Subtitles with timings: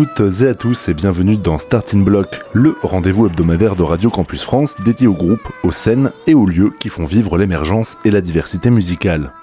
[0.00, 4.42] Toutes et à tous et bienvenue dans Starting Block, le rendez-vous hebdomadaire de Radio Campus
[4.42, 8.22] France dédié aux groupes, aux scènes et aux lieux qui font vivre l'émergence et la
[8.22, 9.34] diversité musicale.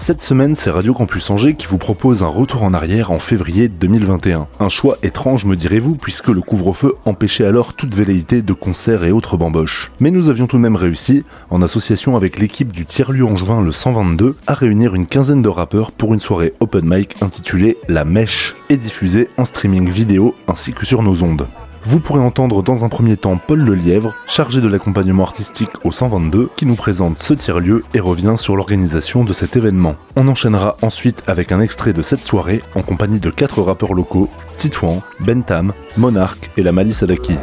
[0.00, 3.68] Cette semaine, c'est Radio Campus Angers qui vous propose un retour en arrière en février
[3.68, 4.48] 2021.
[4.58, 9.12] Un choix étrange, me direz-vous, puisque le couvre-feu empêchait alors toute velléité de concerts et
[9.12, 9.92] autres bamboches.
[10.00, 13.72] Mais nous avions tout de même réussi, en association avec l'équipe du tiers-lieu angevin le
[13.72, 18.56] 122, à réunir une quinzaine de rappeurs pour une soirée open mic intitulée La Mèche
[18.70, 21.46] et diffusée en streaming vidéo ainsi que sur nos ondes.
[21.84, 26.50] Vous pourrez entendre dans un premier temps Paul Lelièvre, chargé de l'accompagnement artistique au 122,
[26.56, 29.96] qui nous présente ce tiers-lieu et revient sur l'organisation de cet événement.
[30.14, 34.28] On enchaînera ensuite avec un extrait de cette soirée en compagnie de quatre rappeurs locaux,
[34.56, 37.34] Titouan, Bentham, Monarch et la Malice Adaki.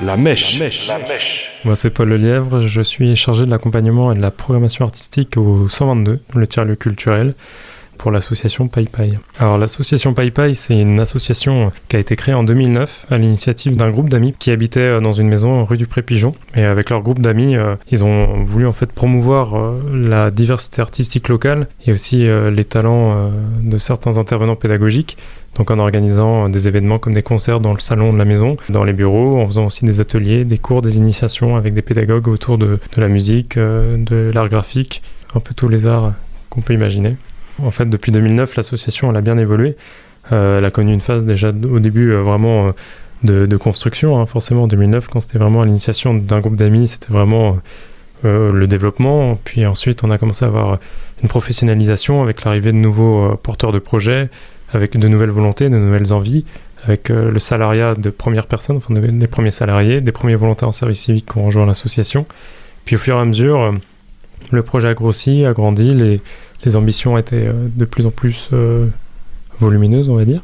[0.00, 0.60] La mèche.
[1.64, 2.60] Moi, c'est Paul Lelièvre.
[2.60, 7.32] Je suis chargé de l'accompagnement et de la programmation artistique au 122, le tiers-lieu culturel,
[7.96, 9.12] pour l'association PayPay.
[9.38, 13.88] Alors, l'association PayPay, c'est une association qui a été créée en 2009 à l'initiative d'un
[13.88, 16.32] groupe d'amis qui habitaient euh, dans une maison rue du Pré-Pigeon.
[16.54, 20.82] Et avec leur groupe d'amis, euh, ils ont voulu en fait promouvoir euh, la diversité
[20.82, 23.30] artistique locale et aussi les talents
[23.62, 25.16] de certains intervenants pédagogiques
[25.56, 28.84] donc en organisant des événements comme des concerts dans le salon de la maison, dans
[28.84, 32.58] les bureaux, en faisant aussi des ateliers, des cours, des initiations avec des pédagogues autour
[32.58, 35.02] de, la musique, euh, de l'art graphique,
[35.34, 36.12] un peu tous les arts
[36.50, 37.16] qu'on peut imaginer.
[37.62, 39.76] En fait, depuis 2009, l'association a bien évolué.
[40.30, 42.72] Euh, elle a connu une phase déjà au début euh, vraiment
[43.22, 44.20] de, construction.
[44.20, 44.26] Hein.
[44.26, 47.58] Forcément, en 2009, quand c'était vraiment l'initiation d'un groupe d'amis, c'était vraiment
[48.22, 49.38] le développement.
[49.44, 50.78] Puis ensuite, on a commencé à avoir
[51.22, 54.28] une professionnalisation avec l'arrivée de nouveaux porteurs de projets,
[54.72, 56.44] avec de nouvelles volontés, de nouvelles envies,
[56.84, 60.72] avec euh, le salariat de première personne, enfin des premiers salariés, des premiers volontaires en
[60.72, 62.26] service civique qui ont rejoint l'association.
[62.84, 63.72] Puis au fur et à mesure, euh,
[64.50, 66.20] le projet a grossi, a grandi, les,
[66.64, 68.50] les ambitions étaient euh, de plus en plus
[69.58, 70.42] volumineuses, on va dire.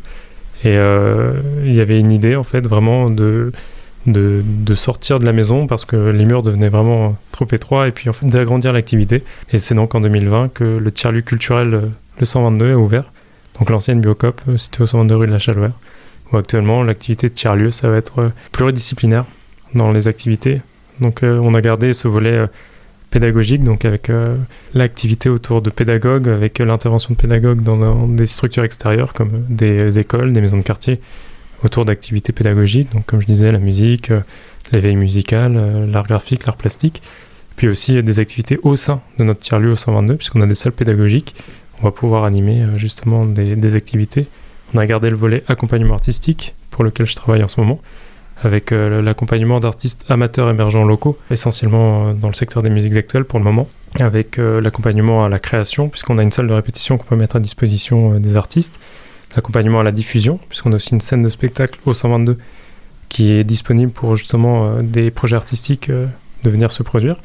[0.65, 3.53] Et il y avait une idée, en fait, vraiment de,
[4.07, 7.91] de, de, sortir de la maison parce que les murs devenaient vraiment trop étroits et
[7.91, 9.25] puis en fait, d'agrandir l'activité.
[9.53, 13.11] Et c'est donc en 2020 que le tiers-lieu culturel, le 122, est ouvert
[13.59, 15.73] donc l'ancienne Biocop euh, située au 122 rue de la Chalouère,
[16.33, 19.25] où actuellement l'activité de tiers-lieu, ça va être euh, pluridisciplinaire
[19.75, 20.61] dans les activités.
[21.01, 22.47] Donc euh, on a gardé ce volet
[23.11, 24.11] pédagogique, donc avec
[24.73, 30.33] l'activité autour de pédagogues, avec l'intervention de pédagogues dans, des structures extérieures comme des écoles,
[30.33, 30.99] des maisons de quartier,
[31.63, 34.11] autour d'activités pédagogiques, donc comme je disais, la musique,
[34.73, 37.03] l'éveil musical, l'art graphique, l'art plastique,
[37.57, 40.73] puis aussi des activités au sein de notre tiers-lieu au 122, puisqu'on a des salles
[40.73, 41.35] pédagogiques
[41.83, 44.27] on va pouvoir animer euh, justement des, activités.
[44.75, 47.81] On a gardé le volet accompagnement artistique pour lequel je travaille en ce moment,
[48.43, 53.25] avec euh, l'accompagnement d'artistes amateurs émergents locaux, essentiellement euh, dans le secteur des musiques actuelles
[53.25, 53.69] pour le moment,
[54.01, 57.41] avec l'accompagnement à la création, puisqu'on a une salle de répétition qu'on peut mettre à
[57.41, 58.81] disposition des artistes,
[59.37, 62.39] l'accompagnement à la diffusion, puisqu'on a aussi une scène de spectacle au 122
[63.11, 67.17] qui est disponible pour justement des projets artistiques de venir se produire,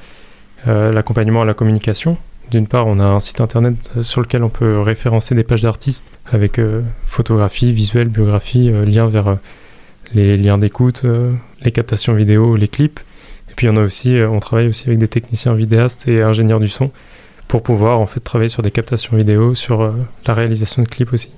[0.66, 2.18] l'accompagnement à la communication,
[2.52, 6.10] d'une part, on a un site internet sur lequel on peut référencer des pages d'artistes
[6.32, 9.36] avec euh, photographie, visuel, biographie, euh, liens vers euh,
[10.14, 11.04] les liens d'écoute,
[11.62, 13.02] les captations vidéo, les clips.
[13.52, 16.70] Et puis on a aussi, on travaille aussi avec des techniciens vidéastes et ingénieurs du
[16.70, 16.92] son
[17.50, 19.94] pour pouvoir en fait travailler sur des captations vidéo, sur
[20.26, 21.30] la réalisation de clips aussi.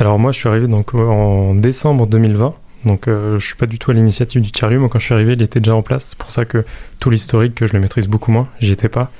[0.00, 2.54] Alors moi, je suis arrivé en décembre 2020.
[2.84, 5.42] Donc je suis pas du tout à l'initiative du Moi, quand je suis arrivé, il
[5.42, 6.06] était déjà en place.
[6.06, 6.64] C'est pour ça que
[6.98, 8.48] tout l'historique, je le maîtrise beaucoup moins.
[8.58, 9.12] J'y étais pas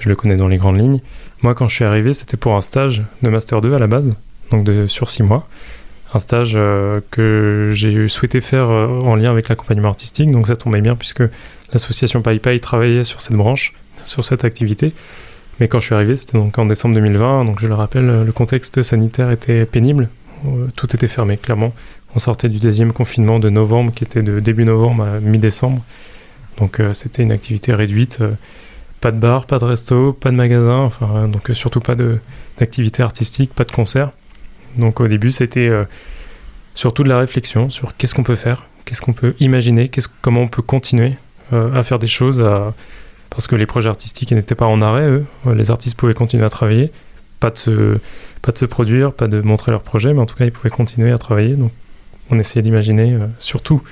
[0.00, 1.00] je le connais dans les grandes lignes.
[1.42, 4.14] Moi, quand je suis arrivé, c'était pour un stage de Master 2 à la base,
[4.50, 5.48] donc de, sur six mois.
[6.12, 10.56] Un stage euh, que j'ai souhaité faire euh, en lien avec l'accompagnement artistique, donc ça
[10.56, 11.22] tombait bien puisque
[11.72, 13.74] l'association PayPay travaillait sur cette branche,
[14.06, 14.92] sur cette activité.
[15.60, 18.32] Mais quand je suis arrivé, c'était donc en décembre 2020, donc je le rappelle, le
[18.32, 20.08] contexte sanitaire était pénible,
[20.46, 21.72] euh, tout était fermé, clairement.
[22.16, 25.82] On sortait du deuxième confinement de novembre, qui était de début novembre à mi-décembre.
[26.58, 28.18] Donc c'était une activité réduite
[29.00, 31.94] pas de bar, pas de resto, pas de magasin, enfin, donc euh, surtout pas
[32.58, 34.10] d'activité artistique, pas de concert.
[34.76, 35.84] Donc au début, c'était euh,
[36.74, 40.48] surtout de la réflexion sur qu'est-ce qu'on peut faire, qu'est-ce qu'on peut imaginer, comment on
[40.48, 41.16] peut continuer
[41.52, 42.44] euh, à faire des choses,
[43.30, 45.24] parce que les projets artistiques n'étaient pas en arrêt, eux.
[45.54, 46.92] Les artistes pouvaient continuer à travailler,
[47.40, 47.98] pas de, se,
[48.42, 50.70] pas de se produire, pas de montrer leurs projets, mais en tout cas, ils pouvaient
[50.70, 51.54] continuer à travailler.
[51.54, 51.72] Donc
[52.30, 53.82] on essayait d'imaginer surtout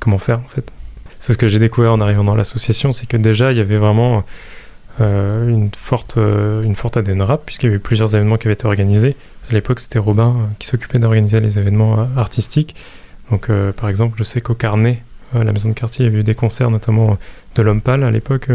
[0.00, 0.72] comment faire, en fait
[1.20, 3.78] c'est ce que j'ai découvert en arrivant dans l'association, c'est que déjà il y avait
[3.78, 4.24] vraiment
[4.98, 8.54] euh, une forte euh, une forte ADN rap puisqu'il y avait plusieurs événements qui avaient
[8.54, 9.14] été organisés.
[9.50, 12.74] À l'époque, c'était Robin euh, qui s'occupait d'organiser les événements artistiques.
[13.30, 15.02] Donc, par exemple, je sais qu'au Carnet,
[15.34, 17.18] la maison de quartier, il y avait eu des concerts, notamment
[17.56, 18.48] de l'Homme Pâle à l'époque,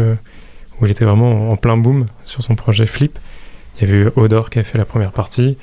[0.80, 3.18] où il était vraiment en plein boom sur son projet Flip.
[3.76, 5.58] Il y avait eu Odor qui avait fait la première partie.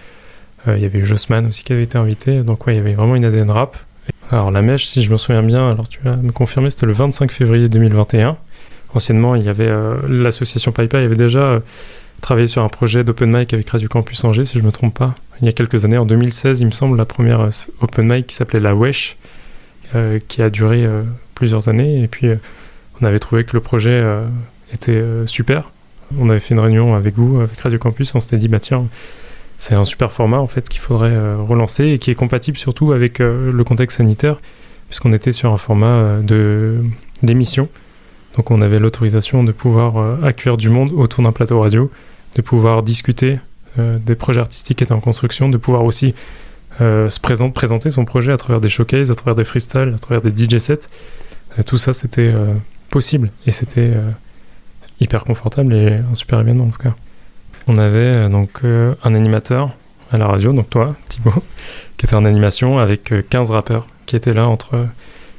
[0.68, 2.42] il y avait eu Jossman aussi qui avait été invité.
[2.42, 3.78] Donc, ouais, il y avait vraiment une ADN rap.
[4.32, 6.94] Alors, la mèche, si je me souviens bien, alors tu vas me confirmer, c'était le
[6.94, 8.38] 25 février 2021.
[8.94, 9.72] Anciennement, il y avait
[10.08, 11.62] l'association PayPal, il y avait déjà
[12.22, 14.98] travaillé sur un projet d'open mic avec Radio Campus Angers, si je ne me trompe
[14.98, 15.16] pas.
[15.42, 17.50] Il y a quelques années, en 2016, il me semble, la première euh,
[17.82, 19.18] open mic qui s'appelait La Wesh,
[19.96, 21.04] euh, qui a duré euh,
[21.36, 22.04] plusieurs années.
[22.04, 22.30] Et puis,
[23.02, 24.04] on avait trouvé que le projet
[24.74, 25.72] était super.
[26.18, 28.86] On avait fait une réunion avec vous, avec Radio Campus, on s'était dit, bah tiens,
[29.60, 33.20] c'est un super format en fait qu'il faudrait relancer et qui est compatible surtout avec
[33.20, 34.38] le contexte sanitaire,
[34.88, 36.78] puisqu'on était sur un format de
[37.22, 37.68] d'émission.
[38.38, 41.92] Donc on avait l'autorisation de pouvoir accueillir du monde autour d'un plateau radio
[42.36, 43.40] de pouvoir discuter
[43.78, 46.14] euh, des projets artistiques qui étaient en construction, de pouvoir aussi
[46.82, 50.22] euh, se présenter son projet à travers des showcases, à travers des freestyles, à travers
[50.22, 50.88] des DJ sets.
[51.58, 52.34] Euh, tout ça, c'était
[52.90, 53.92] possible et c'était
[55.00, 56.96] hyper confortable et un super événement en tout cas.
[57.70, 59.70] On avait donc un animateur
[60.12, 61.32] à la radio, donc toi, Thibaut,
[61.98, 64.88] qui était en animation avec 15 rappeurs qui étaient là entre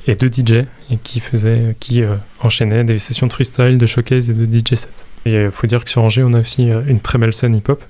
[0.07, 2.03] et deux DJ et qui faisaient, qui
[2.41, 4.89] enchaînaient des sessions de freestyle, de showcase et de DJ sets.
[5.27, 7.33] Et il euh, faut dire que sur Angers, on a aussi euh, une très belle
[7.33, 7.83] scène hip-hop,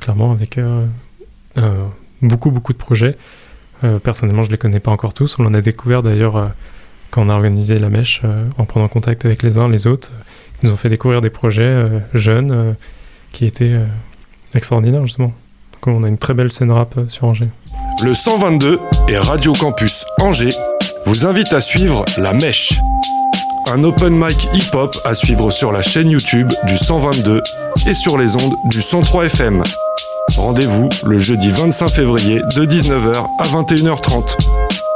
[0.00, 0.86] clairement, avec euh,
[2.20, 3.16] beaucoup, beaucoup de projets.
[4.02, 5.38] personnellement, je ne les connais pas encore tous.
[5.38, 6.50] On en a découvert d'ailleurs
[7.10, 8.22] quand on a organisé la mèche,
[8.58, 10.10] en prenant contact avec les uns les autres.
[10.62, 12.74] Ils nous ont fait découvrir des projets jeunes
[13.32, 13.76] qui étaient
[14.54, 15.32] extraordinaires, justement.
[15.72, 17.48] Donc, on a une très belle scène rap sur Angers.
[18.02, 20.54] Le 122 et Radio Campus Angers
[21.06, 22.74] vous invite à suivre La Mèche
[23.72, 27.40] un open mic hip-hop à suivre sur la chaîne YouTube du 122
[27.86, 29.62] et sur les ondes du 103 FM.
[30.36, 34.91] Rendez-vous le jeudi 25 février de 19h à 21h30.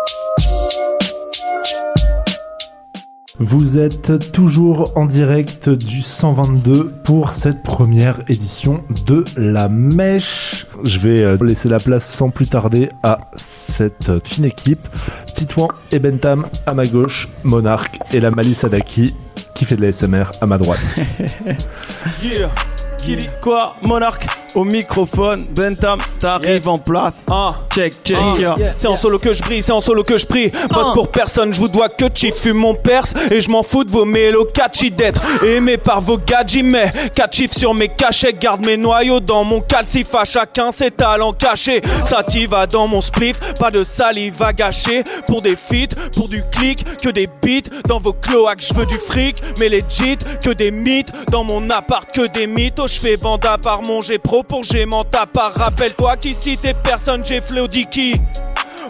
[3.38, 10.66] Vous êtes toujours en direct du 122 pour cette première édition de La Mèche.
[10.84, 14.88] Je vais euh, laisser la place sans plus tarder à cette fine équipe.
[15.34, 19.14] Titouan et Bentam à ma gauche, Monarque et la Malice Adaki
[19.54, 20.80] qui fait de la SMR à ma droite.
[23.42, 27.24] quoi Monarque au microphone, Bentam, t'arrives en place.
[27.30, 28.16] Ah, check, check.
[28.18, 28.56] Ah.
[28.74, 30.48] C'est en solo que je brille, c'est en solo que je prie.
[30.48, 30.94] Bosse ah.
[30.94, 33.14] pour personne, je vous dois que tu fumes mon perse.
[33.30, 36.64] Et je m'en fous de vos mélos catchy d'être aimé par vos gadgets.
[36.64, 36.90] Mais
[37.30, 40.14] chiffres sur mes cachets, garde mes noyaux dans mon calcif.
[40.14, 41.82] À chacun ses talents cachés.
[42.04, 45.04] Ça t'y va dans mon spliff, pas de salive à gâcher.
[45.26, 48.64] Pour des feats, pour du clic, que des beats dans vos cloaques.
[48.66, 51.12] Je veux du fric, mais legit, que des mythes.
[51.30, 52.88] Dans mon appart, que des mythos.
[52.88, 55.54] Je fais bande à part manger pro pour j'aimant ta part.
[55.54, 57.40] Rappelle-toi qu'ici t'es personne, j'ai
[57.90, 58.14] qui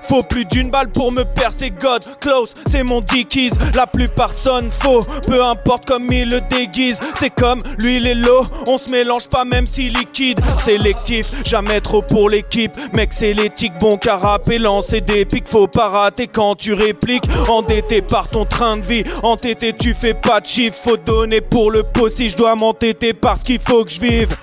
[0.08, 3.50] Faut plus d'une balle pour me percer, God close, c'est mon dickies.
[3.74, 7.00] La plupart sonnent faux, peu importe comme il le déguise.
[7.14, 10.40] C'est comme l'huile et l'eau, on se mélange pas même si liquide.
[10.58, 12.72] Sélectif, jamais trop pour l'équipe.
[12.92, 17.24] Mec, c'est l'éthique, bon car rapper, lancer des pics, faut pas rater quand tu répliques.
[17.48, 20.76] Endetté par ton train de vie, entêté, tu fais pas de chiffre.
[20.76, 24.36] Faut donner pour le pot si je dois m'entêter parce qu'il faut que je vive.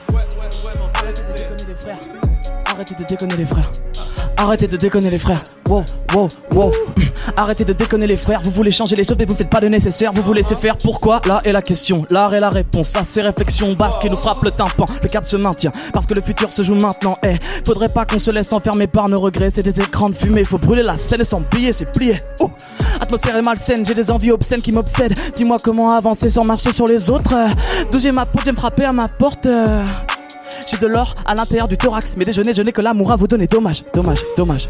[2.84, 3.72] Arrêtez de déconner les frères.
[4.36, 5.42] Arrêtez de déconner les frères.
[5.70, 6.72] Wow, wow, wow.
[7.38, 8.42] Arrêtez de déconner les frères.
[8.44, 10.12] Vous voulez changer les choses mais vous faites pas le nécessaire.
[10.12, 10.78] Vous vous laissez faire.
[10.78, 11.22] Pourquoi?
[11.26, 12.06] Là est la question.
[12.10, 14.84] L'art est la réponse à ces réflexions basses qui nous frappent le tympan.
[15.02, 17.18] Le cap se maintient parce que le futur se joue maintenant.
[17.24, 17.36] Eh,
[17.66, 19.50] faudrait pas qu'on se laisse enfermer par nos regrets.
[19.50, 20.44] C'est des écrans de fumée.
[20.44, 22.16] Faut brûler la scène et sans c'est plié.
[22.42, 22.52] Oh.
[23.00, 23.86] Atmosphère est malsaine.
[23.86, 25.18] J'ai des envies obscènes qui m'obsèdent.
[25.38, 27.34] Dis-moi comment avancer sans marcher sur les autres.
[27.94, 29.48] D'où j'ai ma peau, me frapper à ma porte.
[30.68, 32.16] J'ai de l'or à l'intérieur du thorax.
[32.18, 33.48] Mais déjeuner, je n'ai que l'amour à vous donner.
[33.48, 34.70] Dommage, dommage, dommage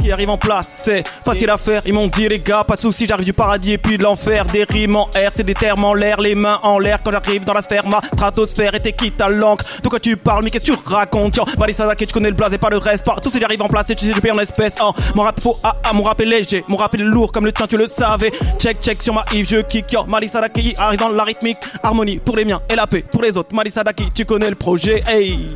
[0.00, 1.82] qui arrive en place, c'est facile à faire.
[1.86, 4.44] Ils m'ont dit les gars, pas de soucis, j'arrive du paradis et puis de l'enfer.
[4.46, 7.44] Des rimes en air, c'est des termes en l'air, les mains en l'air quand j'arrive
[7.44, 7.86] dans la sphère.
[7.86, 9.64] Ma stratosphère était quitte à l'encre.
[9.82, 11.34] De quoi tu parles, mais qu'est-ce que tu racontes?
[11.34, 13.04] Tiens, Sadake, tu connais le blaze et pas le reste.
[13.22, 14.74] Tout si j'arrive en place et tu sais, je paye en espèces.
[14.82, 17.44] Oh, mon rap faux, ah ah, mon rap est léger, mon rap est lourd comme
[17.44, 18.32] le tien, tu le savais.
[18.58, 19.92] Check, check sur ma Yves, je kick.
[19.92, 21.58] Yo, Sadaki arrive dans la rythmique.
[21.82, 23.50] Harmonie pour les miens et la paix pour les autres.
[23.68, 25.48] Sadaki, tu connais le projet, hey.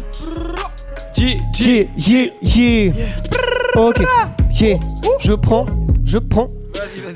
[1.16, 3.63] Yeah, yeah, yeah.
[3.76, 4.02] Ok.
[5.20, 5.66] Je prends,
[6.04, 6.50] je prends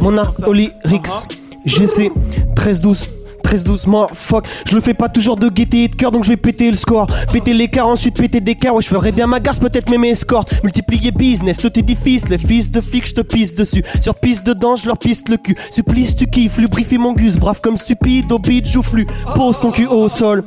[0.00, 1.26] mon arc Oli Rix.
[1.66, 2.10] GC
[2.56, 3.10] 13 12
[3.42, 4.46] 13 doucement, fuck.
[4.68, 6.76] Je le fais pas toujours de gaieté et de cœur, donc je vais péter le
[6.76, 7.06] score.
[7.32, 8.74] Péter l'écart, ensuite péter des cœurs.
[8.74, 10.62] Ouais, je ferais bien ma garce, peut-être même escorte.
[10.62, 12.28] Multiplier business, tout édifice.
[12.28, 13.84] Les fils de flics, je te pisse dessus.
[14.00, 15.56] Sur piste dedans, je leur piste le cul.
[15.72, 16.58] Supplice, tu kiffes.
[16.58, 18.30] Lubrifie mon gus, brave comme stupide.
[18.32, 19.06] Au beat, joufflu.
[19.34, 20.44] Pose ton cul au sol.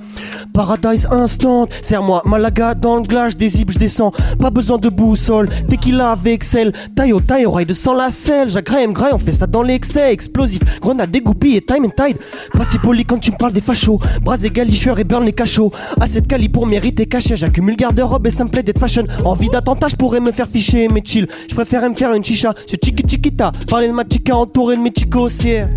[0.53, 1.67] Paradise instant.
[1.81, 3.35] Serre-moi, Malaga dans le glace.
[3.35, 4.11] Des zips, je descends.
[4.39, 5.49] Pas besoin de boussole.
[5.69, 6.73] Tequila avec sel.
[6.95, 8.49] Taille au taille, oreille de sang la selle.
[8.49, 10.11] J'agrème, graille, on fait ça dans l'excès.
[10.11, 10.61] Explosif.
[10.81, 12.17] Grenade dégoupille et time and tide.
[12.53, 13.99] Pas si poli quand tu me parles des fachos.
[14.21, 15.71] Bras et galicheurs et burn les cachots.
[15.99, 17.35] À cette cali pour mériter cachet.
[17.35, 19.03] J'accumule garde-robe et ça me plaît d'être fashion.
[19.25, 21.27] Envie d'attentat, je pourrais me faire ficher, mais chill.
[21.49, 22.53] Je préfère me faire une chicha.
[22.67, 23.51] C'est chiqui chiquita.
[23.69, 25.67] Parler de ma chica entouré de mes chicos, yeah.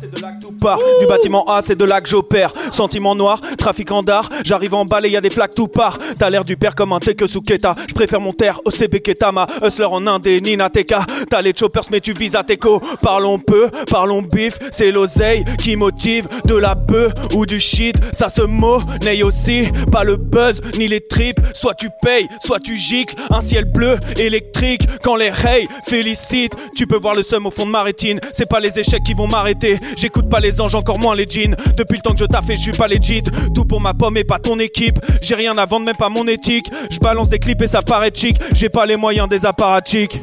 [0.00, 0.78] C'est de là que tout part.
[1.00, 2.52] Du bâtiment A, c'est de là que j'opère.
[2.70, 4.28] Sentiment noir, trafiquant d'art.
[4.44, 5.98] J'arrive en balle et y des flaques tout part.
[6.18, 7.74] T'as l'air du père comme un Teke Suketa.
[7.88, 9.46] Je préfère mon terre au CB Ketama.
[9.62, 11.04] Hustler en Indé, Nina Teka.
[11.30, 12.80] T'as les choppers, mais tu vises à Teco.
[13.00, 14.58] Parlons peu, parlons bif.
[14.70, 16.28] C'est l'oseille qui motive.
[16.44, 17.96] De la bœuf ou du shit.
[18.12, 19.68] Ça se monnaie aussi.
[19.92, 21.40] Pas le buzz ni les tripes.
[21.54, 23.14] Soit tu payes, soit tu gicles.
[23.30, 24.86] Un ciel bleu électrique.
[25.02, 26.54] Quand les rays félicitent.
[26.76, 28.20] Tu peux voir le seum au fond de ma rétine.
[28.32, 29.75] C'est pas les échecs qui vont m'arrêter.
[29.96, 31.54] J'écoute pas les anges, encore moins les jeans.
[31.76, 32.86] Depuis le temps que je taffe et je suis pas.
[33.54, 34.98] Tout pour ma pomme et pas ton équipe.
[35.20, 36.66] J'ai rien à vendre, même pas mon éthique.
[36.90, 38.38] Je balance des clips et ça paraît chic.
[38.54, 40.20] J'ai pas les moyens des apparatchiks.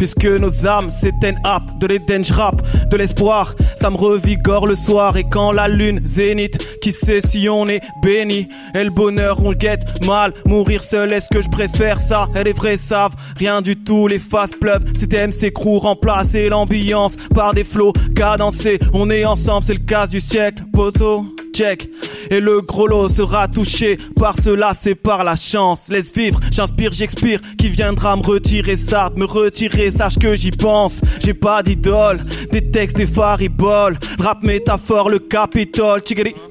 [0.00, 2.54] Puisque nos âmes s'éteignent ap de l'Éden, rap
[2.88, 3.54] de l'espoir.
[3.78, 7.82] Ça me revigore le soir et quand la lune zénith, qui sait si on est
[8.02, 8.48] béni.
[8.74, 10.32] Et le bonheur, on le guette mal.
[10.46, 12.26] Mourir seul, est-ce que je préfère ça?
[12.34, 14.90] Et les vrais savent rien du tout, les faces pleuvent.
[14.94, 18.78] CTM s'écroule, remplacer l'ambiance par des flots cadencés.
[18.94, 21.26] On est ensemble, c'est le cas du siècle, poteau.
[21.52, 21.88] Check.
[22.30, 25.88] Et le gros lot sera touché par cela, c'est par la chance.
[25.88, 27.40] Laisse vivre, j'inspire, j'expire.
[27.58, 31.00] Qui viendra me retirer ça, me retirer, sache que j'y pense.
[31.24, 32.20] J'ai pas d'idole,
[32.52, 33.98] des textes, des fariboles.
[34.18, 36.02] Rap métaphore, le capitole.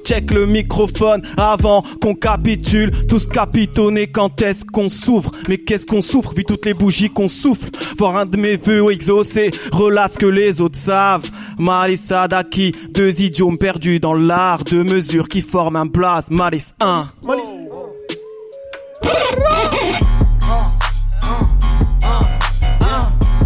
[0.04, 2.90] Check le microphone avant qu'on capitule.
[3.08, 5.30] Tous capitonner quand est-ce qu'on souffre.
[5.48, 7.70] Mais qu'est-ce qu'on souffre, vu toutes les bougies qu'on souffle.
[7.96, 11.30] Voir un de mes vœux exaucés, relate que les autres savent.
[11.60, 16.30] Marissa Daki, deux idiomes perdus dans l'art de mesure qui forment un blast.
[16.30, 17.04] Malice 1.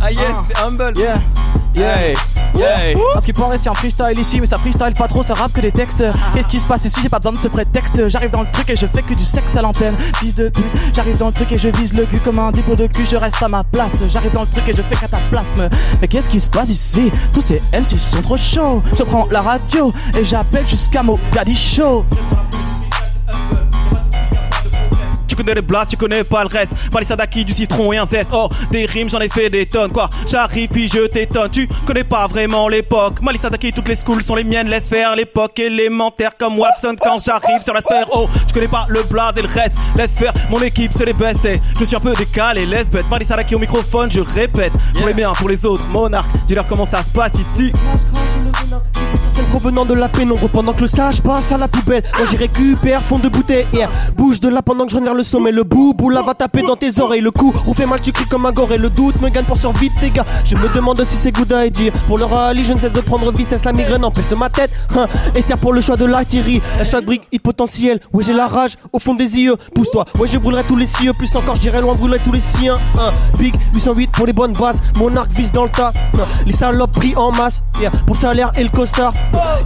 [0.00, 0.92] Ah yes, c'est humble.
[0.96, 1.20] Yeah.
[1.76, 2.14] Hey,
[3.12, 5.60] Parce qu'il paraît c'est un freestyle ici mais ça freestyle pas trop ça rappe que
[5.60, 6.04] des textes.
[6.34, 7.00] Qu'est-ce qui se passe ici?
[7.02, 8.08] J'ai pas besoin de ce prétexte.
[8.08, 9.94] J'arrive dans le truc et je fais que du sexe à l'antenne.
[10.18, 12.76] Fils de pute J'arrive dans le truc et je vise le cul comme un dépôt
[12.76, 13.06] de cul.
[13.10, 14.02] Je reste à ma place.
[14.08, 15.68] J'arrive dans le truc et je fais cataplasme.
[16.00, 17.10] Mais qu'est-ce qui se passe ici?
[17.32, 18.82] Tous ces MC sont trop chauds.
[18.96, 22.04] Je prends la radio et j'appelle jusqu'à Mogadiscio
[25.34, 26.72] Tu connais les blasts, tu connais pas le reste.
[26.92, 28.30] Pas les sadaki, du citron et un zeste.
[28.32, 29.90] Oh, des rimes, j'en ai fait des tonnes.
[29.90, 31.48] Quoi, j'arrive puis je t'étonne.
[31.48, 33.20] Tu connais pas vraiment l'époque.
[33.20, 34.68] Mali Sadaki, toutes les schools sont les miennes.
[34.68, 38.06] Laisse faire l'époque élémentaire comme Watson quand j'arrive sur la sphère.
[38.12, 39.76] Oh, tu connais pas le blaze et le reste.
[39.96, 41.40] Laisse faire, mon équipe c'est les best.
[41.80, 43.10] Je suis un peu décalé, laisse bête.
[43.10, 44.72] Mali Sadaki au microphone, je répète.
[44.94, 46.30] Pour les miens, pour les autres, monarque.
[46.46, 47.72] Dis-leur comment ça se passe ici.
[49.34, 52.04] Celle provenant de la pénombre pendant que le sage passe à la poubelle.
[52.16, 53.66] Moi j'y récupère fond de bouteille.
[53.72, 53.88] Yeah.
[54.16, 55.50] Bouge de là pendant que je vers le sommet.
[55.50, 57.20] Le boubou là va taper dans tes oreilles.
[57.20, 58.70] Le coup refait mal, tu cries comme un gore.
[58.72, 60.24] Et le doute me gagne pour survivre, tes gars.
[60.44, 61.92] Je me demande si c'est good dire.
[62.06, 63.64] Pour le rallye, je ne cesse de prendre vitesse.
[63.64, 64.70] La migraine empêche de ma tête.
[64.96, 65.08] Hein.
[65.34, 66.62] Et sert pour le choix de l'artillerie.
[66.78, 67.98] La chaque brique, hit potentiel.
[68.12, 69.56] Ouais, j'ai la rage au fond des yeux.
[69.74, 70.04] Pousse-toi.
[70.20, 71.12] Ouais, je brûlerai tous les cieux.
[71.12, 72.78] Plus encore, j'irai loin, brûlerai tous les siens.
[73.00, 73.12] Hein.
[73.40, 74.80] Big 808 pour les bonnes bases.
[74.96, 75.92] Mon arc vise dans le tas.
[76.14, 76.24] Hein.
[76.46, 77.64] Les salopes pris en masse.
[77.80, 77.90] Yeah.
[78.06, 79.12] Pour salaire et le costard.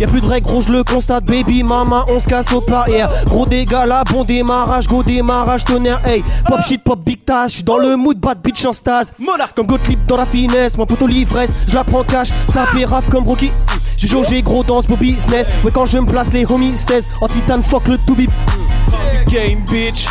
[0.00, 1.24] Y'a plus de règles, gros, je le constate.
[1.24, 2.62] Baby, mama, on se casse au.
[2.88, 3.08] Yeah.
[3.26, 6.00] Gros dégâts là, bon démarrage, gros démarrage, tonnerre.
[6.06, 7.52] Hey, pop shit, pop big tash.
[7.52, 9.12] J'suis dans le mood, bad bitch en stase.
[9.56, 12.28] Comme Gottlieb dans la finesse, mon poteau l'ivresse, je la prends cash.
[12.52, 13.50] Ça fait raf comme Rocky.
[13.96, 15.50] J'ai jaugé gros dans ce beau business.
[15.64, 17.02] Ouais, quand je me place, les homies stairs.
[17.20, 18.20] En titane, fuck le to be.
[18.20, 20.06] du game, bitch.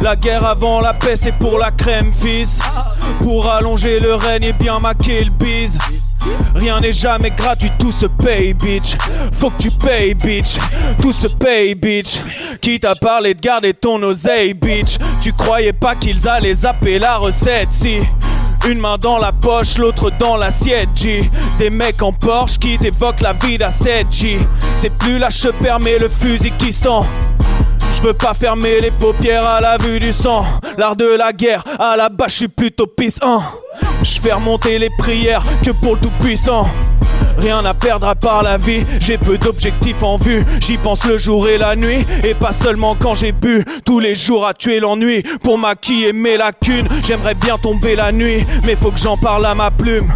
[0.00, 2.60] La guerre avant la paix, c'est pour la crème, fils.
[3.18, 5.78] Pour allonger le règne et bien maquer le bise.
[6.54, 8.96] Rien n'est jamais gratuit, tout se paye, bitch.
[9.32, 10.58] Faut que tu payes, bitch.
[11.00, 12.20] Tout se paye, bitch.
[12.60, 14.98] Qui t'a parlé de garder ton oseille, bitch?
[15.22, 17.98] Tu croyais pas qu'ils allaient zapper la recette, si.
[18.68, 21.28] Une main dans la poche, l'autre dans l'assiette, G.
[21.58, 24.38] Des mecs en Porsche qui t'évoquent la vie d'A7, G.
[24.76, 26.88] C'est plus la chepère mais le fusil qui se.
[27.94, 30.44] Je veux pas fermer les paupières à la vue du sang.
[30.78, 33.42] L'art de la guerre, à la base, je suis plutôt puissant.
[34.02, 36.66] Je fais remonter les prières que pour le tout-puissant.
[37.38, 40.44] Rien à perdre à part la vie, j'ai peu d'objectifs en vue.
[40.60, 43.64] J'y pense le jour et la nuit, et pas seulement quand j'ai bu.
[43.84, 46.88] Tous les jours à tuer l'ennui, pour maquiller mes lacunes.
[47.06, 50.08] J'aimerais bien tomber la nuit, mais faut que j'en parle à ma plume.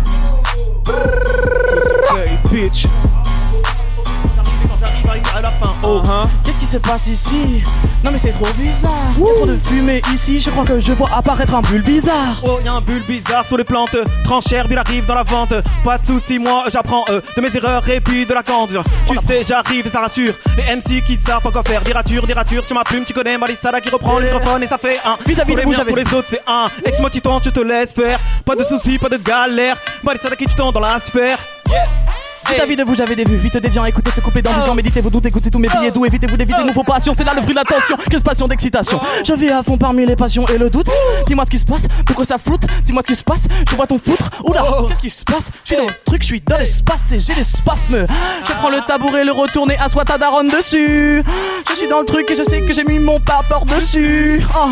[5.58, 6.02] Fin O.
[6.08, 6.28] Hein.
[6.44, 7.62] Qu'est-ce qui se passe ici?
[8.04, 8.92] Non mais c'est trop bizarre.
[9.18, 12.42] Y'a trop de fumée ici, je crois que je vois apparaître un bulle bizarre.
[12.48, 13.96] Oh, y'a un bulle bizarre sur les plantes.
[14.24, 15.54] Tranchère, il arrive dans la vente.
[15.84, 18.84] Pas de soucis, moi j'apprends euh, de mes erreurs et puis de la candure.
[19.08, 20.34] Tu sais, j'arrive et ça rassure.
[20.56, 21.82] Les MC qui savent pas quoi faire.
[21.82, 23.04] Des ratures, des ratures sur ma plume.
[23.04, 25.16] Tu connais Malissada qui reprend le microphone et ça fait un.
[25.26, 26.68] Vis-à-vis pour de les miens, pour les autres, c'est un.
[26.84, 28.18] Ex-moi tu je te laisse faire.
[28.44, 29.76] Pas de soucis, pas de galère.
[30.02, 31.38] Malissada qui tu tends dans la sphère.
[31.68, 32.25] Yes!
[32.54, 33.36] Vis-à-vis de vous, j'avais des vues.
[33.36, 34.74] Vite déviant, écoutez ce couplet dans Oh.
[34.74, 36.04] Méditez vos doutes, écoutez tous mes billets doux.
[36.04, 37.12] Évitez-vous d'éviter de nouveaux passions.
[37.16, 37.96] C'est là le fruit de l'attention.
[38.10, 39.06] Qu'est-ce passion d'excitation Oh.
[39.26, 40.88] Je vis à fond parmi les passions et le doute.
[41.26, 43.86] Dis-moi ce qui se passe, pourquoi ça floute Dis-moi ce qui se passe, je vois
[43.86, 44.30] ton foutre.
[44.44, 44.84] Oula, Oh.
[44.84, 45.50] qu'est-ce qui se passe?
[45.64, 48.04] Je suis dans le truc, je suis dans l'espace et j'ai des spasmes.
[48.46, 51.22] Je prends le tabouret, le retourne et assois ta daronne dessus.
[51.70, 54.44] Je suis dans le truc et je sais que j'ai mis mon papa dessus.
[54.58, 54.68] Oh,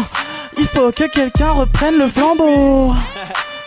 [0.58, 2.92] il faut que quelqu'un reprenne le flambeau.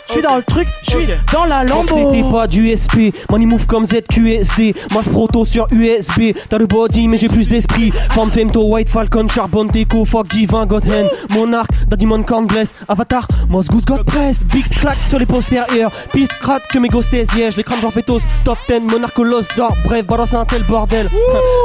[0.07, 2.11] Je suis dans le truc, je suis dans la lambeau.
[2.11, 7.09] C'était pas du SP, money move comme ZQSD, masse proto sur USB, t'as le body
[7.09, 7.91] mais j'ai plus d'esprit.
[8.11, 13.27] Femme femto, white falcon, charbon déco, fuck divin, god hand, monarque, daddy corn bless, avatar,
[13.49, 17.49] moss goose god press, big clack sur les postérieurs, piste crack que mes ghostes yeah,
[17.49, 21.09] je les genre pétos, top 10, monarque l'os d'or, bref, balance un tel bordel.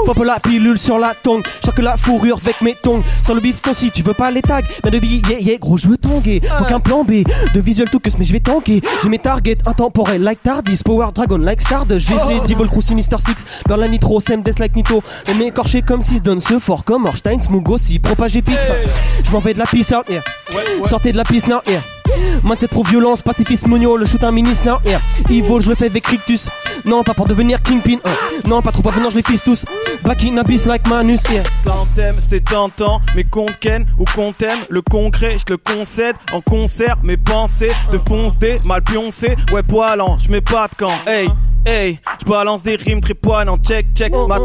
[0.04, 3.72] Pop la pilule sur la tongue, choque la fourrure avec mes tongs, sur le bifton
[3.72, 6.42] si tu veux pas les tags, mais de billets, yeah, yeah, gros je veux tanguer,
[6.58, 7.22] faut qu'un plan B,
[7.54, 11.08] de visuel tout que mais je vais tanker, j'ai mes targets intemporels like Tardis, Power
[11.14, 15.02] Dragon like Stardust, GC, Devil Crew, Sinister Six, Berlin Nitro, Sem, Death like Nito,
[15.38, 18.66] mais écorché comme 6 donne ce fort comme Orstein, Smoog aussi, propagé piste,
[19.22, 20.22] je m'en vais de la piste out here,
[20.86, 22.01] sortez de la piste now here.
[22.42, 24.98] Mindset pro violence, pacifisme monio, le shoot un ministre now here.
[25.30, 26.48] Evil, je le fais avec Rictus.
[26.84, 27.98] Non, pas pour devenir Kingpin.
[28.04, 28.10] hein.
[28.48, 29.64] Non, pas trop avenant, je les fisse tous.
[30.02, 31.22] Back in abyss like Manus.
[31.64, 36.16] Quand t'aimes, c'est tentant, mais qu'on ken ou qu'on t'aime, le concret, je le concède.
[36.32, 39.36] En concert, mes pensées de fonce des mal pioncés.
[39.52, 40.92] Ouais, poilant, je mets pas de camp.
[41.06, 41.28] Hey,
[41.66, 43.64] hey, je balance des rimes très poignantes.
[43.66, 44.38] Check, check, ma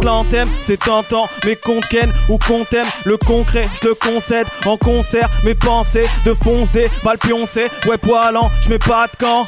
[0.62, 4.48] c'est tentant, mais qu'on ken ou qu'on t'aime, le concret, je le concède.
[4.66, 7.68] En concert, mes pensées de fonce des mal pioncés.
[7.88, 9.48] Ouais, poilant, je mets pas de camp.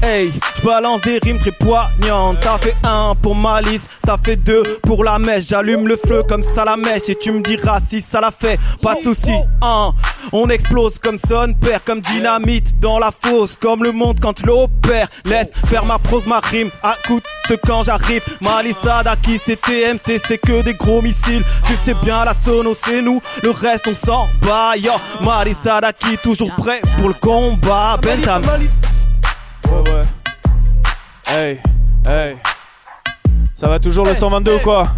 [0.00, 2.40] Hey, je balance des rimes très poignantes.
[2.40, 5.48] Ça fait un pour Malice, ça fait deux pour la mèche.
[5.48, 8.60] J'allume le feu comme ça la mèche et tu me diras si ça la fait.
[8.80, 9.92] Pas de soucis, hein.
[10.32, 15.08] On explose comme son père, comme dynamite dans la fosse, comme le monde quand l'opère.
[15.24, 16.70] Laisse faire ma prose, ma rime.
[17.04, 17.24] Écoute
[17.66, 18.22] quand j'arrive.
[18.42, 21.42] Malice Adaki, c'est TMC, c'est que des gros missiles.
[21.66, 23.20] Tu sais bien, la sono, c'est nous.
[23.42, 24.76] Le reste, on s'en bat.
[24.76, 24.92] Yo,
[25.24, 27.98] Malice Adaki, toujours prêt pour le combat.
[28.00, 28.42] Bentham.
[29.70, 30.04] Ouais, ouais.
[31.28, 31.60] Hey,
[32.06, 32.36] hey.
[33.54, 34.88] Ça va toujours le 122 ou quoi?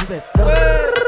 [0.00, 0.44] Vous êtes là.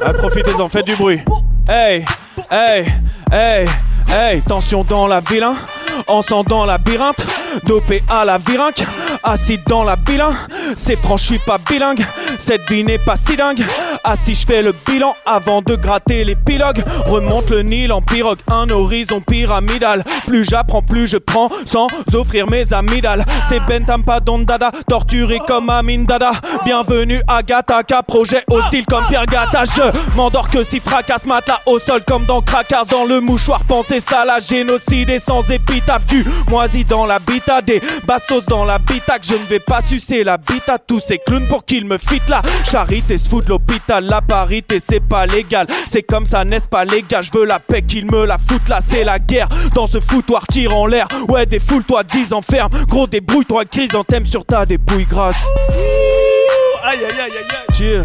[0.05, 1.20] Ah, profitez-en, faites du bruit.
[1.68, 2.05] Hey,
[2.50, 2.87] hey,
[3.31, 3.68] hey,
[4.11, 4.40] hey.
[4.42, 5.55] Tension dans la vilain.
[6.07, 7.24] Encens dans la labyrinthe,
[7.64, 8.85] dopé à la virinque,
[9.22, 10.31] acide dans la bilan.
[10.76, 12.05] C'est franc, je suis pas bilingue.
[12.40, 13.62] Cette vie n'est pas si dingue.
[14.03, 16.83] Assis, je fais le bilan avant de gratter l'épilogue.
[17.05, 20.03] Remonte le Nil en pirogue, un horizon pyramidal.
[20.26, 23.24] Plus j'apprends, plus je prends sans offrir mes amygdales.
[23.48, 26.33] C'est Bentham, pas Dada, torturé comme Amin Dada.
[26.64, 29.64] Bienvenue à Gataka, projet hostile comme Pierre Gata.
[29.64, 32.87] Je m'endors que si fracasse matelas au sol comme dans Krakars.
[32.87, 36.07] Dans le mouchoir, pensez ça, la génocide et sans épitaphe.
[36.07, 39.22] Du moisi dans la bita, des bastos dans la bitac.
[39.24, 43.19] Je ne vais pas sucer à tous ces clowns pour qu'ils me fitent la charité.
[43.19, 45.66] Se fout de l'hôpital, la parité, c'est pas légal.
[45.87, 47.21] C'est comme ça, n'est-ce pas, les gars?
[47.23, 49.49] Je veux la paix, qu'ils me la foutent là, c'est la guerre.
[49.75, 51.07] Dans ce foutoir, tire en l'air.
[51.29, 52.71] Ouais, défoule-toi, 10 enferme.
[52.88, 55.45] Gros, débrouille-toi, crise en thème sur ta dépouille grasse.
[56.85, 58.05] Aïe, aïe, aïe, aïe, aïe.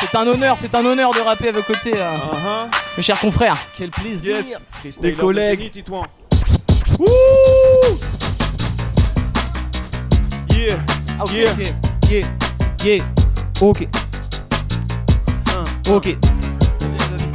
[0.00, 2.68] C'est un honneur, c'est un honneur de rapper à vos côtés, euh, Uh-huh.
[2.96, 3.56] mes chers confrères.
[3.76, 4.36] Quel plaisir.
[4.84, 5.00] Yes.
[5.00, 5.72] Des collègues.
[10.50, 10.78] Yeah.
[11.18, 11.52] Ah, ok, Yeah.
[11.52, 12.10] ok.
[12.10, 12.26] Yeah.
[12.84, 13.23] Yeah.
[13.60, 13.88] Ok.
[15.90, 16.16] Ok.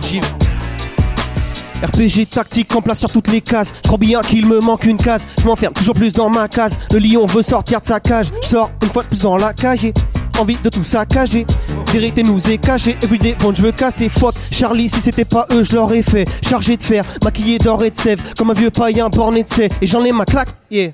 [0.01, 0.27] J'y vais.
[1.81, 3.71] RPG tactique en place sur toutes les cases.
[3.83, 5.21] Je crois bien qu'il me manque une case.
[5.39, 6.77] Je m'enferme toujours plus dans ma case.
[6.91, 8.27] Le lion veut sortir de sa cage.
[8.41, 9.79] Je sors une fois de plus dans la cage.
[9.81, 9.93] J'ai
[10.37, 11.45] envie de tout saccager.
[11.87, 12.97] Vérité nous est cachée.
[13.01, 14.09] Everyday, bon, je veux casser.
[14.09, 14.35] Fuck.
[14.51, 16.27] Charlie, si c'était pas eux, je l'aurais fait.
[16.41, 18.21] Chargé de fer, maquillé d'or et de sève.
[18.37, 19.69] Comme un vieux païen borné de sait.
[19.81, 20.91] Et j'en ai ma claque, yeah.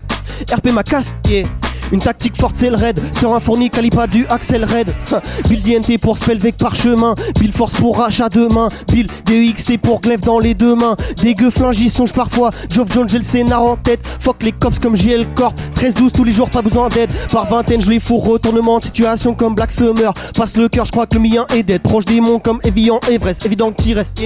[0.52, 1.48] RP ma casse, yeah.
[1.92, 3.00] Une tactique forte c'est le raid.
[3.18, 4.94] Sur un fourni calipa du Axel Red
[5.48, 8.70] Bill DNT pour Spellvec parchemin Bill Force pour rachat de main.
[8.92, 10.96] Bill DEXT pour glaive dans les deux mains.
[11.22, 12.52] Dégueu flingy songe parfois.
[12.70, 14.00] Geoff Jones j'ai le scénar en tête.
[14.20, 15.56] Fuck les cops comme JL Corp.
[15.76, 17.10] 13-12 tous les jours pas besoin d'aide.
[17.32, 20.14] Par vingtaine je les fous retournement de situation comme Black Summer.
[20.36, 23.00] Passe le cœur je crois que le mien est d'être Proche des monts comme Evian
[23.10, 23.46] Everest.
[23.46, 24.20] Évident que t'y restes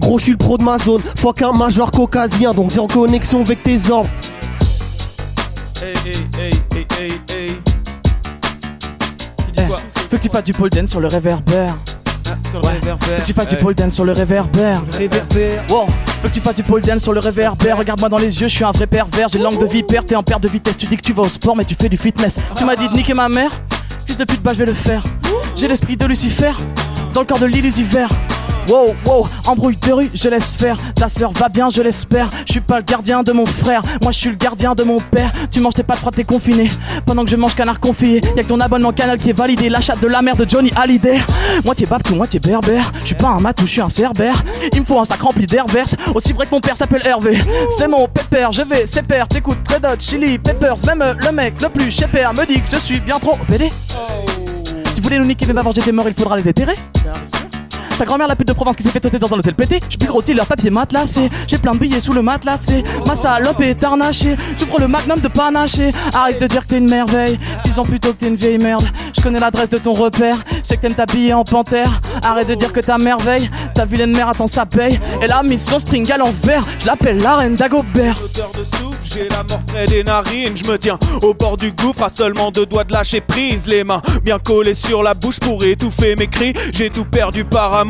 [0.00, 1.02] Gros je suis le pro de ma zone.
[1.16, 2.54] Fuck un major caucasien.
[2.54, 4.08] Donc zéro connexion avec tes ordres
[5.78, 7.50] Hey, hey, hey, hey, hey, hey.
[9.58, 9.60] Eh,
[10.08, 11.74] Faut que tu fasses du pole dance sur le réverbère.
[12.50, 14.82] Faut que tu fasses du pole dance sur le réverbère.
[15.68, 15.86] Wow.
[16.22, 17.76] Faut que tu fasses du pole dance sur le réverbère.
[17.76, 19.28] Regarde-moi dans les yeux, je suis un vrai pervers.
[19.30, 20.78] J'ai langue de vipère, t'es en perte de vitesse.
[20.78, 22.38] Tu dis que tu vas au sport, mais tu fais du fitness.
[22.56, 23.50] Tu m'as dit de niquer ma mère.
[24.06, 25.02] Fils de pute, bah je vais le faire.
[25.56, 26.52] J'ai l'esprit de Lucifer
[27.12, 28.06] dans le corps de l'illusiver.
[28.68, 30.76] Wow, wow, embrouille de rue, je laisse faire.
[30.96, 32.28] Ta sœur va bien, je l'espère.
[32.46, 34.98] Je suis pas le gardien de mon frère, moi je suis le gardien de mon
[34.98, 35.32] père.
[35.50, 36.68] Tu manges tes pâtes froides, t'es confiné.
[37.04, 39.68] Pendant que je mange canard confit, y'a que ton abonnement canal qui est validé.
[39.68, 41.20] L'achat de la mère de Johnny Hallyday.
[41.64, 42.90] Moitié babtou, moitié berbère.
[43.02, 44.42] Je suis pas un matou, je suis un cerbère.
[44.72, 45.94] Il me faut un sac rempli d'air verte.
[46.14, 47.38] Aussi vrai que mon père s'appelle Hervé.
[47.70, 49.28] C'est mon pépère, je vais, c'est père.
[49.28, 50.84] T'écoutes Red Hot, Chili, Peppers.
[50.86, 53.70] Même le mec le plus père me dit que je suis bien trop pédé.
[54.94, 56.76] Tu voulais nous niquer, mais avant j'étais mort, il faudra les déterrer.
[57.98, 59.80] Ta grand-mère, la pute de Provence qui s'est fait sauter dans un hôtel pété.
[59.80, 61.30] Plus gros leur papier matelassé.
[61.46, 62.84] J'ai plein de billets sous le matelassé.
[63.06, 64.36] Ma salope est arnachée.
[64.58, 65.92] J'ouvre le magnum de panaché.
[66.12, 67.38] Arrête de dire que t'es une merveille.
[67.64, 68.84] Disons plutôt que t'es une vieille merde.
[69.16, 70.36] Je connais l'adresse de ton repère.
[70.62, 72.02] Je sais que t'aimes t'habiller en panthère.
[72.22, 73.50] Arrête de dire que ta merveille.
[73.74, 75.00] Ta vilaine mère attend sa paye.
[75.22, 76.64] Elle a mis son string à l'envers.
[76.80, 78.16] Je l'appelle la reine d'Agobert.
[79.02, 80.56] J'ai la mort près des narines.
[80.56, 83.66] Je me tiens au bord du gouffre à seulement deux doigts de lâcher prise.
[83.66, 86.52] Les mains bien collées sur la bouche pour étouffer mes cris.
[86.72, 87.85] J'ai tout perdu par amour,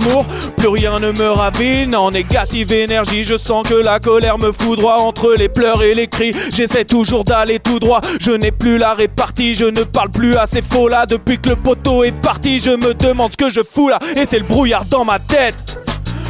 [0.56, 1.94] plus rien ne me ravine.
[1.94, 6.06] En négative énergie, je sens que la colère me foudroie entre les pleurs et les
[6.06, 6.34] cris.
[6.52, 9.54] J'essaie toujours d'aller tout droit, je n'ai plus la répartie.
[9.54, 12.58] Je ne parle plus assez faux là depuis que le poteau est parti.
[12.58, 15.78] Je me demande ce que je fous là, et c'est le brouillard dans ma tête.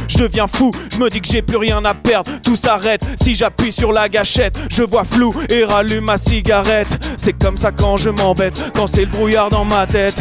[0.07, 3.35] Je deviens fou, je me dis que j'ai plus rien à perdre, tout s'arrête si
[3.35, 4.57] j'appuie sur la gâchette.
[4.69, 6.87] Je vois flou et rallume ma cigarette.
[7.17, 10.15] C'est comme ça quand je m'embête, quand c'est le brouillard dans ma tête.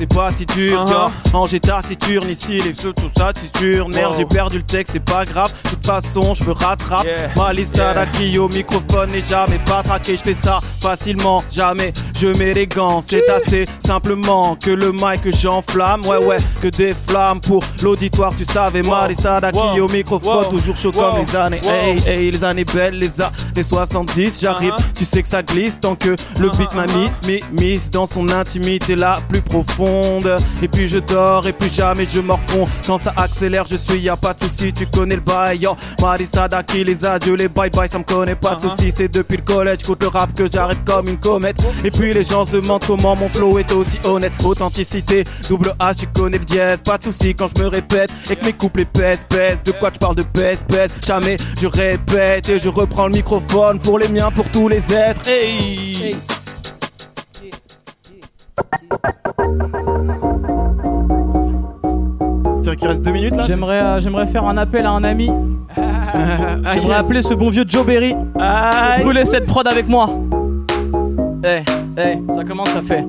[0.00, 4.24] C'est pas si dur, uh Manger taciturne ici, les feux, tout ça, sûr Merde, j'ai
[4.24, 5.52] perdu le texte, c'est pas grave.
[5.64, 7.06] De toute façon, je me rattrape.
[7.36, 10.16] Malissa qui au microphone et jamais pas traqué.
[10.16, 13.00] Je fais ça facilement, jamais je mets les gants.
[13.00, 16.04] C'est assez simplement que le mic que j'enflamme.
[16.06, 18.82] Ouais, ouais, que des flammes pour l'auditoire, tu savais.
[18.82, 21.60] Malissa qui au microphone, toujours chaud comme les années.
[21.64, 24.40] Hey, hey, les années belles, les années 70.
[24.40, 24.92] J'arrive, uh-huh.
[24.96, 27.20] tu sais que ça glisse tant que le beat m'a miss,
[27.52, 30.36] miss dans son intimité la plus profonde.
[30.62, 34.16] Et puis je dors et puis jamais je morfonds Quand ça accélère je suis y'a
[34.16, 37.88] pas de soucis Tu connais le bail yo Marissa Daki les adieux les bye bye
[37.88, 40.84] ça me connaît pas de soucis C'est depuis le collège Écoute le rap que j'arrête
[40.84, 44.32] comme une comète Et puis les gens se demandent comment mon flow est aussi honnête
[44.44, 48.36] Authenticité double H tu connais le dièse Pas de soucis quand je me répète Et
[48.36, 50.92] que mes couples pèsent pèsent De quoi tu parles de pèse pèse?
[51.06, 55.28] Jamais je répète et je reprends le microphone Pour les miens pour tous les êtres
[55.28, 56.16] hey.
[62.58, 63.44] C'est vrai qu'il reste deux minutes là?
[63.46, 65.30] J'aimerais, euh, j'aimerais faire un appel à un ami.
[65.76, 68.14] j'aimerais appeler ce bon vieux Joe Berry.
[69.00, 70.10] Brûler cette prod avec moi.
[71.42, 71.62] Eh,
[71.96, 73.04] eh, ça commence, ça fait.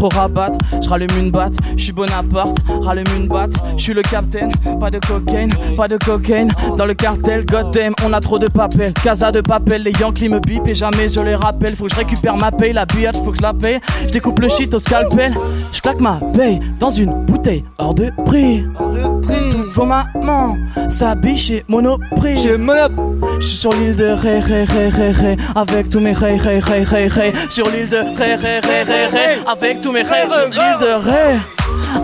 [0.00, 4.00] Trop rabat, je rallume une batte, je suis Bonaparte, rallume une batte, je suis le
[4.00, 8.46] capitaine, pas de cocaine, pas de cocaine, dans le cartel, goddamn, on a trop de
[8.46, 11.90] papel, casa de papel, les Yankees me bip et jamais je les rappelle, faut que
[11.90, 14.72] je récupère ma paye, la billette, faut que je la paye, je découpe le shit
[14.72, 15.34] au scalpel,
[15.70, 19.84] je claque ma paye dans une bouteille hors de prix, hors de prix, toutes vos
[19.84, 20.56] mamans
[20.88, 23.10] s'habillent chez Monoprix, chez Monoprix.
[23.38, 26.58] Je suis sur l'île de Ré, Ré, Ré, Ré, Ré, avec tous mes Ré, Ré,
[26.58, 30.48] Ré, Ré, Ré, sur l'île de Ré, Ré, Ré, Ré, Ré, avec tous mes sur
[30.48, 31.38] l'île de Ré,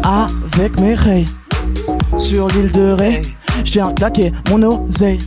[0.03, 1.25] avec mes Ré,
[2.19, 3.21] sur l'île de Ré,
[3.65, 5.19] j'ai un claqué mon oseille.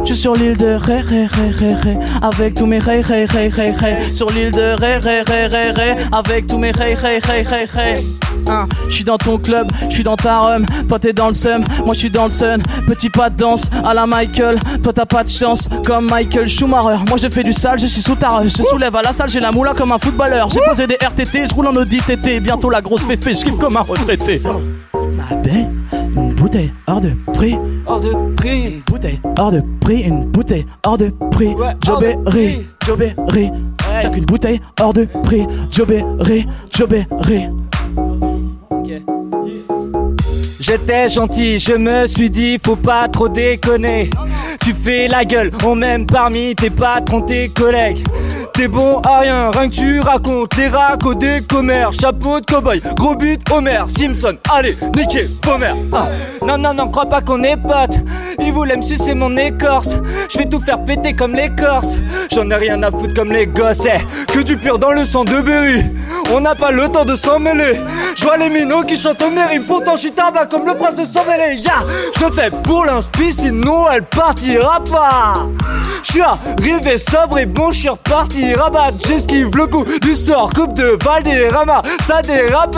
[0.00, 3.24] Je suis sur l'île de Ré, Ré, Ré, Ré, Ré, avec tous mes Ré, Ré,
[3.24, 6.94] Ré, Ré, Ré, sur l'île de Ré, Ré, Ré, Ré, Ré, avec tous mes Ré,
[6.94, 7.96] Ré, Ré, Ré, Ré.
[8.46, 11.34] Hein, je suis dans ton club, je suis dans ta rhum, toi t'es dans le
[11.34, 14.92] seum, moi je suis dans le sun, petit pas de danse à la Michael, toi
[14.92, 18.14] t'as pas de chance comme Michael Schumacher, moi je fais du sale, je suis sous
[18.14, 20.96] ta je soulève à la salle, j'ai la moula comme un footballeur, j'ai posé des
[20.96, 24.40] RTT, je roule en Audi TT, bientôt la grosse féfé, je kiffe comme un retraité.
[24.94, 25.36] Ma
[26.48, 27.56] bouteille hors de prix,
[27.86, 32.66] hors de prix, une bouteille hors de prix, une bouteille hors de prix, ouais, Joberry,
[32.86, 33.50] Joberry,
[34.02, 37.48] j'ai qu'une bouteille hors de prix, Joberry, Joberry.
[40.58, 44.08] J'étais gentil, je me suis dit faut pas trop déconner.
[44.62, 48.06] Tu fais la gueule, on m'aime parmi tes patrons, tes collègues.
[48.58, 51.92] T'es bon à rien, rien que tu racontes les racos des commères.
[51.92, 54.36] Chapeau de cowboy, gros but, Homer, Simpson.
[54.50, 55.74] Allez, niquez, Homer.
[55.92, 56.08] Ah.
[56.44, 58.00] Non, non, non, crois pas qu'on est potes.
[58.40, 59.96] Il voulait me sucer mon écorce.
[60.30, 61.96] Je vais tout faire péter comme les Corses.
[62.32, 63.86] J'en ai rien à foutre comme les gosses.
[63.86, 65.84] Eh, que du pur dans le sang de Berry.
[66.32, 67.80] On n'a pas le temps de s'en mêler.
[68.16, 69.66] Je vois les minots qui chantent au mérite.
[69.66, 71.60] Pourtant, je suis tabac comme le prince de s'en mêler.
[71.60, 71.74] Ya,
[72.16, 75.34] je fais pour l'inspi, sinon elle partira pas.
[76.04, 80.52] Je suis arrivé sobre et bon, je suis reparti rabat, j'esquive le coup du sort,
[80.52, 82.76] coupe de Valderrama, ça dérape.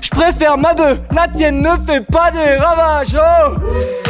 [0.00, 3.16] Je préfère ma bœuf, la tienne ne fait pas des ravages.
[3.16, 4.03] Oh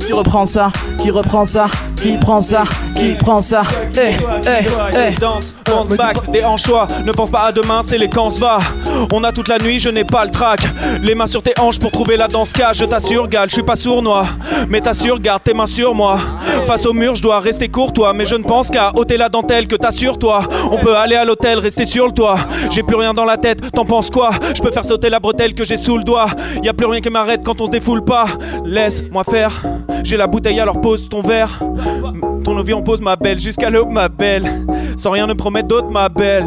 [0.00, 0.70] Qui reprend ça?
[0.98, 1.66] Qui reprend ça?
[2.00, 2.62] Qui prend ça?
[2.94, 3.62] Qui prend ça?
[3.96, 4.14] Eh,
[4.46, 6.86] eh, eh Danse, bounce back, des hanchois.
[7.04, 8.58] Ne pense pas à demain, c'est les camps va.
[9.12, 10.60] On a toute la nuit, je n'ai pas le trac.
[11.02, 12.78] Les mains sur tes hanches pour trouver la danse cage.
[12.78, 14.26] Je t'assure, gal, je suis pas sournois.
[14.68, 16.18] Mais t'assure, garde tes mains sur moi.
[16.66, 18.12] Face au mur, je dois rester courtois.
[18.12, 20.42] Mais je ne pense qu'à ôter la dentelle que t'as sur toi.
[20.70, 22.38] On peut aller à l'hôtel, rester sur le toit.
[22.70, 24.30] J'ai plus rien dans la tête, t'en penses quoi?
[24.54, 26.28] Je peux faire sauter la bretelle que j'ai sous le doigt.
[26.62, 28.26] Y a plus rien qui m'arrête quand on se défoule pas.
[28.64, 29.62] Laisse-moi faire.
[30.02, 31.60] J'ai la bouteille, alors pose ton verre.
[32.44, 34.66] Ton envie on pose ma belle, jusqu'à l'aube ma belle.
[34.96, 36.46] Sans rien ne promettre d'autre ma belle.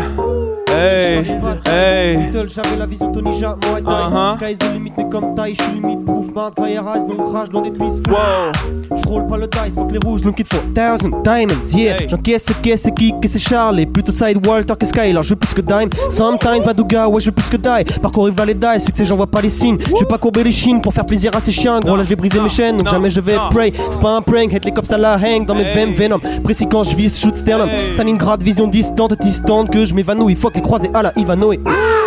[0.74, 1.24] Hey,
[1.68, 2.32] hey.
[2.48, 3.92] J'avais la vision Tony Jaa, Muay Thai.
[3.92, 4.36] Uh-huh.
[4.38, 6.34] Sky is the limit, mais comme taille, je suis limite proof.
[6.34, 7.50] Man, quand il rase, donc rage.
[7.52, 8.96] Wow.
[8.96, 12.02] Je roule pas le dice, fuck les rouges, donc il faut thousand diamonds, yeah.
[12.02, 12.10] Hey.
[12.10, 13.86] J'encaisse cette caisse, c'est c'est Charlie?
[13.86, 15.90] Plutôt side Walter que Sky, alors je veux plus que dime.
[16.10, 18.00] Sometimes, Badouga, ouais, je veux plus que die.
[18.02, 19.78] Parcours rival et die, succès, j'en vois pas les signes.
[19.86, 21.80] Je vais pas courber les chines pour faire plaisir à ces chiens.
[21.82, 23.74] Gros, là, je vais briser mes chaînes, donc jamais je vais pray.
[23.92, 26.20] C'est pas un prank, hit les cops à la hang dans mes veines, venom.
[26.44, 27.70] Précis quand je vise, shoot sternum.
[27.92, 30.36] Stalingrad, vision distante, distante, que je m'évanouis.
[30.36, 31.60] Fuck les croisés à la Ivanoé.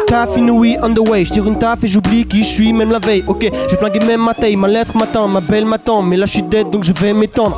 [0.07, 2.99] Taf inouï on the way, je une taf et j'oublie qui je suis même la
[2.99, 3.25] veille.
[3.27, 6.33] Ok, j'ai flingué même ma taille, ma lettre m'attend, ma belle m'attend, mais là je
[6.33, 7.57] suis dead donc je vais m'étendre.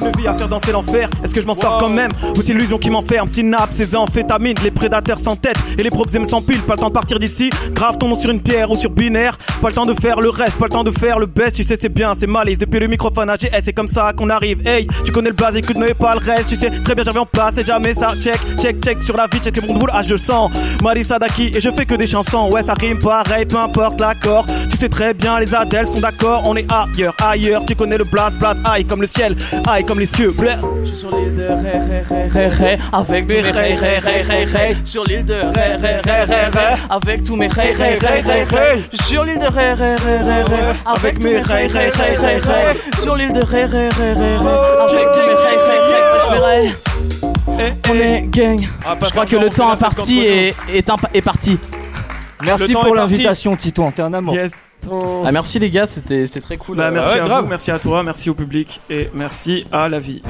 [0.00, 1.08] Une vie à faire danser l'enfer.
[1.22, 2.10] Est-ce que je m'en sors quand même?
[2.36, 3.26] Ou c'est l'illusion qui m'enferme?
[3.26, 6.60] Synapse, ces amphétamines, les prédateurs sans tête et les problèmes sans pile.
[6.60, 7.48] Pas le temps de partir d'ici.
[7.72, 9.38] Grave ton nom sur une pierre ou sur binaire.
[9.62, 11.56] Pas le temps de faire le reste, pas le temps de faire le best.
[11.56, 12.58] Tu sais, c'est bien, c'est malice.
[12.58, 14.66] Depuis le microphone AGS, c'est comme ça qu'on arrive.
[14.66, 16.50] Hey, tu connais le blaze, écoute, mais pas le reste.
[16.50, 18.12] Tu sais, très bien, j'avais en place et jamais ça.
[18.20, 19.90] Check, check, check sur la vie, check mon boule.
[19.92, 20.50] Ah, sens.
[20.82, 22.50] Marie Sadaki et je fais que des chansons.
[22.52, 24.46] Ouais, ça rime pareil, peu importe l'accord.
[24.70, 26.42] Tu sais très bien, les Adèles sont d'accord.
[26.46, 27.64] On est ailleurs, ailleurs.
[27.66, 29.36] Tu connais le blaze, blaze, aïe comme le ciel,
[29.68, 30.32] aïe comme les cieux.
[30.32, 30.50] Bleu.
[30.82, 34.22] Je suis sur l'île de Ré, Ré, Ré, Ré, Ré, avec mes Ré, Ré, Ré,
[34.22, 34.76] Ré, Ré.
[34.84, 38.44] Sur l'île de Ré, Ré, Ré, Ré, Ré, avec tous mes Ré, Ré, Ré, Ré,
[38.44, 38.84] Ré.
[39.06, 42.80] Sur l'île de Ré, Ré, Ré, Ré, Ré, avec mes Ré, Ré, Ré, Ré, Ré.
[43.00, 44.54] Sur l'île de Ré, Ré, Ré, Ré, Ré,
[44.86, 46.64] avec mes Ré, Ré, Ré, Ré.
[46.64, 46.84] Je.
[46.84, 46.93] Eh,
[47.46, 47.58] On
[47.94, 48.00] eh.
[48.00, 48.60] est gang.
[48.84, 51.58] Ah, Je crois que le temps imparti est, est, imp- est parti.
[52.42, 54.34] Merci pour l'invitation, Titouan, t'es un amour.
[54.34, 54.52] Yes.
[55.24, 56.76] Ah, merci les gars, c'était c'était très cool.
[56.76, 57.44] Bah, merci ouais, à grave.
[57.44, 60.20] vous, merci à toi, merci au public et merci à la vie.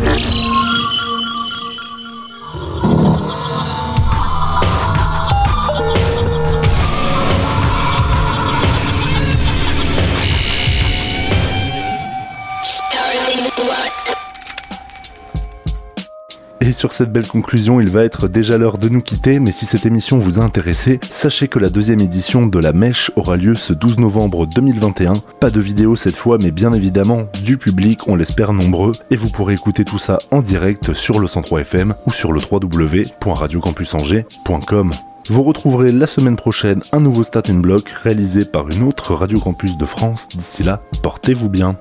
[16.85, 19.87] Sur cette belle conclusion, il va être déjà l'heure de nous quitter, mais si cette
[19.87, 23.73] émission vous a intéressé, sachez que la deuxième édition de La Mèche aura lieu ce
[23.73, 25.15] 12 novembre 2021.
[25.41, 29.31] Pas de vidéo cette fois, mais bien évidemment du public, on l'espère nombreux, et vous
[29.31, 34.91] pourrez écouter tout ça en direct sur le 103 FM ou sur le www.radiocampusangers.com.
[35.31, 39.79] Vous retrouverez la semaine prochaine un nouveau Starting Block réalisé par une autre Radio Campus
[39.79, 40.29] de France.
[40.29, 41.79] D'ici là, portez-vous bien.